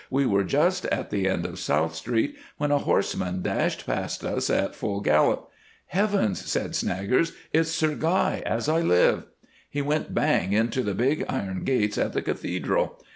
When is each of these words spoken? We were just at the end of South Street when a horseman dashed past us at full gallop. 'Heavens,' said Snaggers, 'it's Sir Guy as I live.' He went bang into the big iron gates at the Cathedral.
We 0.09 0.25
were 0.25 0.43
just 0.43 0.85
at 0.85 1.11
the 1.11 1.27
end 1.27 1.45
of 1.45 1.59
South 1.59 1.93
Street 1.93 2.35
when 2.57 2.71
a 2.71 2.79
horseman 2.79 3.43
dashed 3.43 3.85
past 3.85 4.23
us 4.23 4.49
at 4.49 4.73
full 4.73 4.99
gallop. 5.01 5.47
'Heavens,' 5.85 6.43
said 6.49 6.73
Snaggers, 6.75 7.33
'it's 7.53 7.69
Sir 7.69 7.93
Guy 7.93 8.41
as 8.43 8.67
I 8.67 8.79
live.' 8.81 9.27
He 9.69 9.83
went 9.83 10.11
bang 10.15 10.53
into 10.53 10.81
the 10.81 10.95
big 10.95 11.23
iron 11.29 11.63
gates 11.65 11.99
at 11.99 12.13
the 12.13 12.23
Cathedral. 12.23 12.99